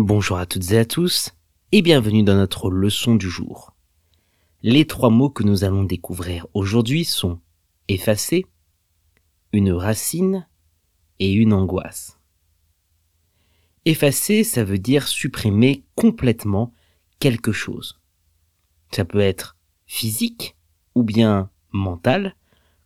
[0.00, 1.32] Bonjour à toutes et à tous
[1.72, 3.74] et bienvenue dans notre leçon du jour.
[4.62, 7.40] Les trois mots que nous allons découvrir aujourd'hui sont
[7.88, 8.46] effacer,
[9.52, 10.46] une racine
[11.18, 12.16] et une angoisse.
[13.86, 16.72] Effacer, ça veut dire supprimer complètement
[17.18, 17.98] quelque chose.
[18.92, 19.56] Ça peut être
[19.86, 20.54] physique
[20.94, 22.36] ou bien mental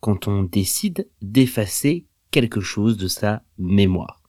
[0.00, 4.24] quand on décide d'effacer quelque chose de sa mémoire.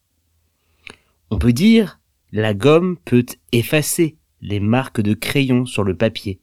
[1.31, 1.99] On peut dire
[2.31, 6.41] la gomme peut effacer les marques de crayon sur le papier.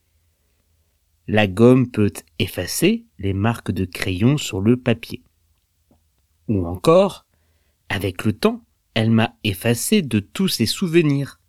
[1.26, 5.22] La gomme peut effacer les marques de crayon sur le papier.
[6.48, 7.24] Ou encore,
[7.88, 11.40] avec le temps, elle m'a effacé de tous ses souvenirs.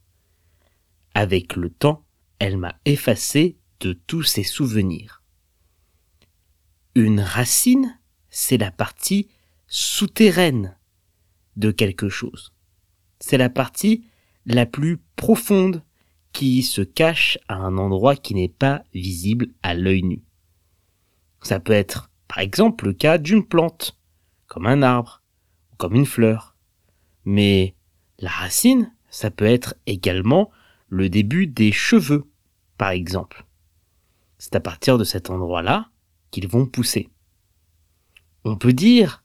[1.14, 2.06] Avec le temps,
[2.40, 5.24] elle m'a effacé de tous ses souvenirs.
[6.96, 9.30] Une racine, c'est la partie
[9.68, 10.78] souterraine
[11.56, 12.54] de quelque chose.
[13.20, 14.06] C'est la partie
[14.46, 15.84] la plus profonde
[16.32, 20.24] qui se cache à un endroit qui n'est pas visible à l'œil nu.
[21.42, 23.98] Ça peut être, par exemple, le cas d'une plante,
[24.48, 25.22] comme un arbre,
[25.72, 26.56] ou comme une fleur.
[27.24, 27.76] Mais
[28.20, 30.52] la racine, ça peut être également
[30.90, 32.30] le début des cheveux,
[32.78, 33.46] par exemple.
[34.38, 35.90] C'est à partir de cet endroit-là
[36.32, 37.10] qu'ils vont pousser.
[38.44, 39.24] On peut dire,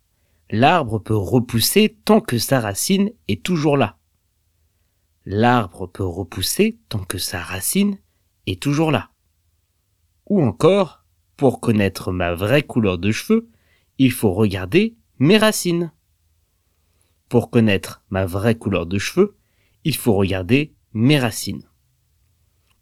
[0.51, 3.99] l'arbre peut repousser tant que sa racine est toujours là.
[5.33, 7.99] L'arbre peut repousser tant que sa racine
[8.49, 9.11] est toujours là.
[10.29, 11.05] Ou encore,
[11.37, 13.49] pour connaître ma vraie couleur de cheveux,
[13.99, 15.93] il faut regarder mes racines.
[17.29, 19.37] Pour connaître ma vraie couleur de cheveux,
[19.85, 21.63] il faut regarder mes racines.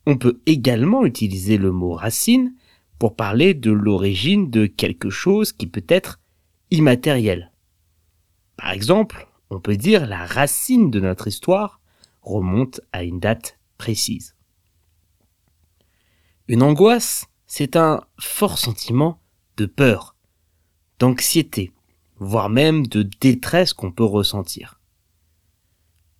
[0.06, 2.54] On peut également utiliser le mot racine
[2.98, 6.18] pour parler de l'origine de quelque chose qui peut être
[6.70, 7.52] immatériel.
[8.56, 11.77] Par exemple, on peut dire la racine de notre histoire
[12.22, 14.34] remonte à une date précise.
[16.48, 19.20] Une angoisse, c'est un fort sentiment
[19.56, 20.16] de peur,
[20.98, 21.72] d'anxiété,
[22.16, 24.80] voire même de détresse qu'on peut ressentir.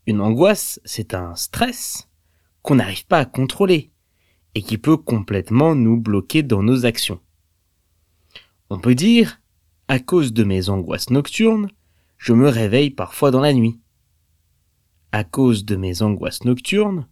[0.07, 2.09] Une angoisse, c'est un stress
[2.63, 3.91] qu'on n'arrive pas à contrôler
[4.55, 7.21] et qui peut complètement nous bloquer dans nos actions.
[8.71, 9.41] On peut dire,
[9.87, 11.71] à cause de mes angoisses nocturnes,
[12.19, 13.81] je me réveille parfois dans la nuit.
[15.11, 17.09] À cause de mes angoisses nocturnes,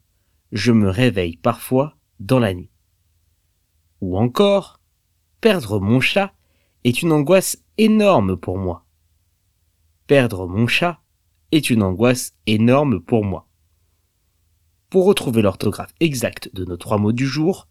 [0.53, 2.71] je me réveille parfois dans la nuit.
[4.03, 4.81] Ou encore,
[5.41, 6.35] perdre mon chat
[6.85, 8.85] est une angoisse énorme pour moi.
[10.07, 11.01] Perdre mon chat
[11.53, 13.49] est une angoisse énorme pour moi.
[14.91, 17.67] Pour retrouver l'orthographe exacte de nos trois mots du jour,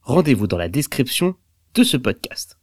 [0.00, 1.36] rendez-vous dans la description
[1.74, 2.58] de ce podcast.